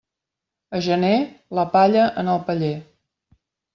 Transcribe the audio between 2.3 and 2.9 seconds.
el paller.